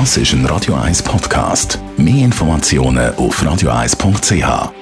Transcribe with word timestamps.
Das 0.00 0.16
ist 0.16 0.32
ein 0.32 0.44
Radio 0.46 0.74
1 0.74 1.04
Podcast. 1.04 1.78
Mehr 1.96 2.24
Informationen 2.24 3.14
auf 3.14 3.40
radio1.ch. 3.40 4.72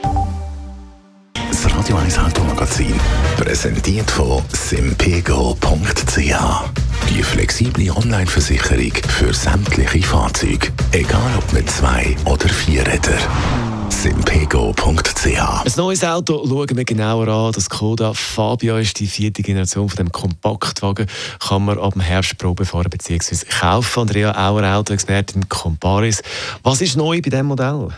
Das 1.35 1.77
Radio 1.77 1.97
1 1.99 2.19
Automagazin, 2.19 2.95
präsentiert 3.37 4.11
von 4.11 4.43
simpego.ch. 4.55 6.17
Die 7.11 7.23
flexible 7.23 7.91
Online-Versicherung 7.95 8.93
für 9.07 9.35
sämtliche 9.35 10.03
Fahrzeuge, 10.03 10.69
egal 10.93 11.31
ob 11.37 11.53
mit 11.53 11.69
zwei 11.69 12.17
oder 12.25 12.49
vier 12.49 12.81
Rädern 12.87 13.19
simpego.ch. 14.53 15.27
Ein 15.65 15.73
neues 15.79 16.05
Auto 16.05 16.45
schauen 16.47 16.77
wir 16.77 16.85
genauer 16.85 17.27
an. 17.27 17.53
Das 17.53 17.65
Skoda 17.65 18.13
Fabia 18.13 18.79
ist 18.79 19.01
die 19.01 19.07
vierte 19.07 19.43
Generation 19.43 19.89
von 19.89 19.97
dem 19.97 20.13
Kompaktwagen. 20.13 21.07
Kann 21.41 21.65
man 21.65 21.79
ab 21.79 21.95
dem 21.95 22.03
Herbst 22.03 22.37
Probe 22.37 22.67
fahren 22.67 22.91
bzw. 22.91 23.47
kaufen. 23.47 24.01
Andrea 24.01 24.33
Auer, 24.33 24.77
Autoexpertin 24.77 25.49
Comparis. 25.49 26.23
Was 26.63 26.83
ist 26.83 26.97
neu 26.97 27.23
bei 27.23 27.31
diesem 27.31 27.47
Modell? 27.47 27.89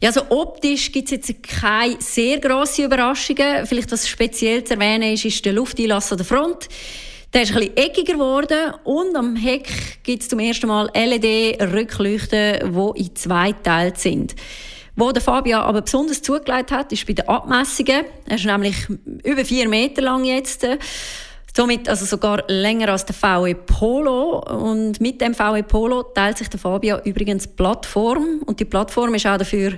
Ja, 0.00 0.08
also 0.08 0.22
optisch 0.30 0.90
gibt 0.90 1.12
es 1.12 1.28
jetzt 1.28 1.42
keine 1.44 1.96
sehr 2.00 2.40
grossen 2.40 2.86
Überraschungen. 2.86 3.64
Vielleicht 3.64 3.92
was 3.92 4.08
speziell 4.08 4.64
zu 4.64 4.74
erwähnen 4.74 5.12
ist, 5.12 5.24
ist 5.24 5.44
der 5.44 5.52
Lufteinlass 5.52 6.10
an 6.10 6.18
der 6.18 6.26
Front. 6.26 6.68
Der 7.32 7.42
ist 7.42 7.52
ein 7.52 7.58
bisschen 7.58 7.76
eckiger 7.76 8.14
geworden 8.14 8.74
und 8.82 9.14
am 9.14 9.36
Heck 9.36 10.02
gibt 10.02 10.22
es 10.22 10.28
zum 10.28 10.40
ersten 10.40 10.66
Mal 10.66 10.90
LED-Rückleuchten, 10.94 12.74
die 12.74 13.00
in 13.00 13.14
zwei 13.14 13.52
Teilen 13.52 13.94
sind. 13.94 14.34
Wo 15.00 15.12
der 15.12 15.22
Fabia 15.22 15.62
aber 15.62 15.82
besonders 15.82 16.22
zugelegt 16.22 16.72
hat, 16.72 16.92
ist 16.92 17.06
bei 17.06 17.12
den 17.12 17.28
Abmessungen. 17.28 18.04
Er 18.26 18.34
ist 18.34 18.44
nämlich 18.44 18.74
über 19.22 19.44
vier 19.44 19.68
Meter 19.68 20.02
lang 20.02 20.24
jetzt. 20.24 20.66
Somit 21.56 21.88
also 21.88 22.04
sogar 22.04 22.42
länger 22.48 22.88
als 22.88 23.06
der 23.06 23.14
VW 23.14 23.54
Polo. 23.54 24.40
Und 24.40 25.00
mit 25.00 25.20
dem 25.20 25.34
VW 25.34 25.62
Polo 25.62 26.02
teilt 26.02 26.38
sich 26.38 26.50
der 26.50 26.58
Fabia 26.58 27.00
übrigens 27.04 27.46
Plattform. 27.46 28.42
Und 28.44 28.58
die 28.58 28.64
Plattform 28.64 29.14
ist 29.14 29.24
auch 29.28 29.38
dafür 29.38 29.74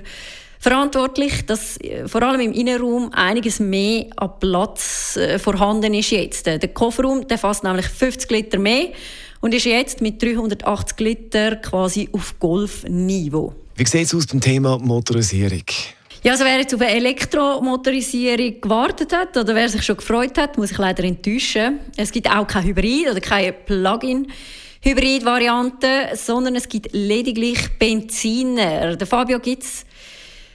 verantwortlich, 0.61 1.45
dass 1.45 1.77
äh, 1.81 2.07
vor 2.07 2.21
allem 2.21 2.39
im 2.39 2.53
Innenraum 2.53 3.11
einiges 3.13 3.59
mehr 3.59 4.05
an 4.15 4.31
Platz 4.39 5.17
äh, 5.17 5.39
vorhanden 5.39 5.93
ist 5.95 6.11
jetzt. 6.11 6.45
Der 6.45 6.59
Kofferraum 6.67 7.27
der 7.27 7.39
fasst 7.39 7.63
nämlich 7.63 7.87
50 7.87 8.29
Liter 8.31 8.59
mehr 8.59 8.89
und 9.41 9.53
ist 9.53 9.65
jetzt 9.65 10.01
mit 10.01 10.21
380 10.21 10.99
Liter 10.99 11.55
quasi 11.57 12.07
auf 12.13 12.35
Golfniveau. 12.39 13.53
Wie 13.75 13.85
sieht 13.85 14.05
es 14.05 14.13
aus 14.13 14.27
beim 14.27 14.39
Thema 14.39 14.77
Motorisierung? 14.77 15.63
Ja, 16.23 16.33
also 16.33 16.45
wer 16.45 16.59
jetzt 16.59 16.75
auf 16.75 16.81
eine 16.81 16.91
Elektromotorisierung 16.91 18.61
gewartet 18.61 19.11
hat 19.11 19.35
oder 19.35 19.55
wer 19.55 19.67
sich 19.67 19.81
schon 19.81 19.97
gefreut 19.97 20.37
hat, 20.37 20.55
muss 20.55 20.69
ich 20.69 20.77
leider 20.77 21.03
enttäuschen. 21.03 21.79
Es 21.97 22.11
gibt 22.11 22.29
auch 22.29 22.45
kein 22.45 22.63
Hybrid 22.63 23.09
oder 23.09 23.19
keine 23.19 23.53
Plug-in. 23.53 24.27
Hybrid-Variante, 24.83 26.15
sondern 26.15 26.55
es 26.55 26.69
gibt 26.69 26.89
lediglich 26.91 27.59
Benziner. 27.79 28.95
Der 28.95 29.07
Fabio 29.07 29.39
gibt 29.39 29.63
es 29.63 29.85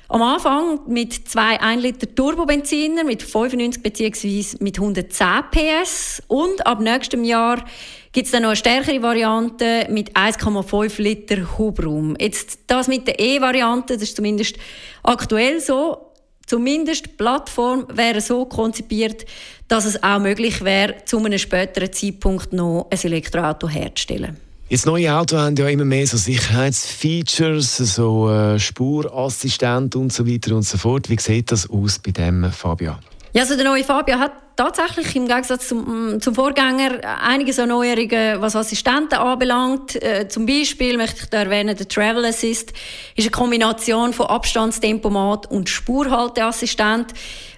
am 0.09 0.23
Anfang 0.23 0.81
mit 0.87 1.29
zwei 1.29 1.61
1 1.61 1.83
Liter 1.83 2.15
Turbobenziner 2.15 3.05
mit 3.05 3.23
95 3.23 3.83
bzw. 3.83 4.57
mit 4.61 4.79
110 4.79 5.27
PS 5.51 6.23
und 6.29 6.67
ab 6.67 6.81
nächstem 6.81 7.25
Jahr 7.25 7.65
gibt 8.13 8.27
es 8.27 8.33
dann 8.33 8.43
noch 8.43 8.51
eine 8.51 8.57
stärkere 8.57 9.03
Variante 9.03 9.87
mit 9.91 10.17
1,5 10.17 11.03
Liter 11.03 11.59
Hubraum. 11.59 12.17
Jetzt 12.19 12.61
das 12.67 12.89
mit 12.89 13.07
der 13.07 13.19
E-Variante, 13.19 13.95
das 13.95 14.05
ist 14.05 14.17
zumindest 14.17 14.57
aktuell 15.03 15.61
so. 15.61 16.03
Zumindest 16.47 17.07
die 17.07 17.11
Plattform 17.11 17.87
wäre 17.93 18.21
so 18.21 18.45
konzipiert, 18.45 19.27
dass 19.67 19.85
es 19.85 20.01
auch 20.03 20.21
möglich 20.21 20.63
wäre, 20.63 20.95
zu 21.05 21.19
einem 21.19 21.39
späteren 21.39 21.93
Zeitpunkt 21.93 22.53
noch 22.53 22.87
ein 22.89 22.99
Elektroauto 23.03 23.69
herzustellen. 23.69 24.46
Jetzt 24.69 24.85
neue 24.85 25.15
Autos 25.15 25.39
haben 25.39 25.55
ja 25.55 25.69
immer 25.69 25.85
mehr 25.85 26.09
so 26.09 26.17
Sicherheitsfeatures, 26.17 27.77
so 27.77 28.29
äh, 28.29 28.59
Spurassistent 28.59 29.95
und 29.95 30.13
so 30.13 30.27
weiter 30.27 30.57
und 30.57 30.65
so 30.65 30.77
fort. 30.77 31.09
Wie 31.09 31.17
sieht 31.21 31.53
das 31.53 31.71
aus 31.71 32.01
bei 32.01 32.11
dem 32.11 32.51
Fabia? 32.51 32.99
Ja, 33.33 33.43
also 33.43 33.57
der 33.57 33.65
neue 33.65 33.85
Fabia 33.85 34.19
hat 34.19 34.33
tatsächlich 34.57 35.15
im 35.15 35.29
Gegensatz 35.29 35.69
zum, 35.69 36.15
mm, 36.15 36.21
zum 36.21 36.35
Vorgänger 36.35 37.01
einige 37.23 37.53
so 37.53 37.67
Neuerungen, 37.67 38.41
was 38.41 38.57
Assistenten 38.57 39.19
anbelangt. 39.19 40.03
Äh, 40.03 40.29
zum 40.29 40.47
Beispiel 40.47 40.97
möchte 40.97 41.23
ich 41.23 41.31
da 41.31 41.43
erwähnen, 41.43 41.77
der 41.77 41.87
Travel 41.87 42.25
Assist 42.25 42.73
ist 43.15 43.25
eine 43.25 43.31
Kombination 43.31 44.13
von 44.13 44.27
Abstandstempomat 44.27 45.51
und 45.51 45.69
Spurhalteassistent, 45.69 47.13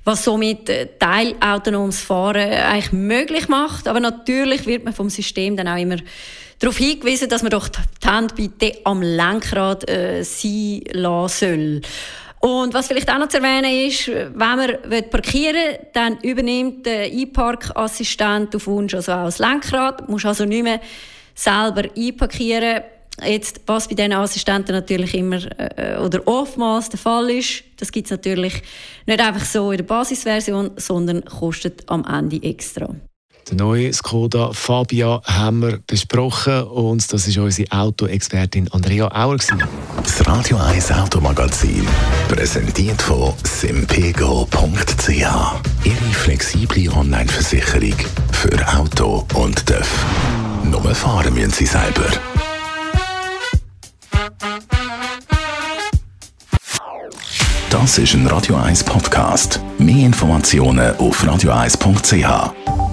was 0.05 0.25
somit 0.25 0.69
äh, 0.69 0.89
teilautonomes 0.99 2.01
Fahren 2.01 2.51
eigentlich 2.51 2.93
möglich 2.93 3.49
macht. 3.49 3.87
Aber 3.87 4.01
natürlich 4.01 4.67
wird 4.67 4.85
man 4.85 4.93
vom 4.93 5.09
System 5.09 5.57
dann 5.57 5.69
auch 5.69 5.79
immer 5.79 5.97
darauf 6.59 6.77
hingewiesen, 6.77 7.29
dass 7.29 7.43
man 7.43 7.51
doch 7.51 7.69
die 7.69 8.09
Hand 8.09 8.35
bitte 8.35 8.73
am 8.85 9.01
Lenkrad 9.03 9.89
äh, 9.89 10.25
sein 10.25 10.83
lassen 10.91 11.81
soll. 11.81 11.81
Und 12.41 12.73
was 12.73 12.87
vielleicht 12.87 13.11
auch 13.11 13.19
noch 13.19 13.29
zu 13.29 13.39
erwähnen 13.39 13.89
ist, 13.89 14.09
wenn 14.09 14.39
man 14.39 15.11
parkieren 15.11 15.57
will, 15.57 15.79
dann 15.93 16.19
übernimmt 16.21 16.87
der 16.87 17.13
E-Park-Assistent 17.13 18.55
auf 18.55 18.67
Wunsch 18.67 18.95
also 18.95 19.13
auch 19.13 19.25
das 19.25 19.39
Lenkrad. 19.39 20.03
Man 20.03 20.13
muss 20.13 20.25
also 20.25 20.45
nicht 20.45 20.63
mehr 20.63 20.81
selber 21.35 21.83
einparkieren. 21.97 22.83
Jetzt, 23.25 23.63
was 23.67 23.89
bei 23.89 23.97
diesen 23.97 24.13
Assistenten 24.13 24.73
natürlich 24.73 25.15
immer 25.15 25.41
äh, 25.59 25.99
oder 25.99 26.27
oftmals 26.27 26.89
der 26.89 27.01
Fall 27.01 27.31
ist, 27.31 27.65
das 27.77 27.91
gibt 27.91 28.07
es 28.07 28.13
natürlich 28.13 28.63
nicht 29.07 29.21
einfach 29.21 29.45
so 29.45 29.73
in 29.73 29.79
der 29.79 29.85
Basisversion, 29.85 30.71
sondern 30.77 31.25
kostet 31.25 31.83
am 31.91 32.05
Ende 32.05 32.41
extra. 32.45 32.95
Den 33.51 33.57
neuen 33.57 33.93
Skoda 33.95 34.53
Fabia 34.53 35.23
haben 35.25 35.63
wir 35.63 35.79
besprochen 35.87 36.65
und 36.65 37.11
das 37.13 37.27
ist 37.27 37.39
unsere 37.39 37.71
Autoexpertin 37.73 38.69
Andrea 38.73 39.09
Auer. 39.09 39.39
Das 40.03 40.27
Radio 40.27 40.59
1 40.59 40.93
Automagazin, 40.93 41.87
präsentiert 42.29 43.01
von 43.01 43.33
simpego.ch. 43.45 45.09
Ihre 45.09 46.13
flexible 46.13 46.91
Online-Versicherung 46.93 47.97
für 48.33 48.77
Auto 48.77 49.27
und 49.35 49.65
TÜV. 49.65 50.05
Nur 50.65 50.95
fahren 50.95 51.33
müssen 51.33 51.51
Sie 51.51 51.67
selber. 51.67 52.05
Das 57.71 57.97
ist 57.97 58.13
ein 58.13 58.27
Radio 58.27 58.57
1 58.57 58.85
Podcast. 58.85 59.61
Mehr 59.79 60.07
Informationen 60.07 60.95
auf 60.97 61.23
radio1.ch. 61.23 62.88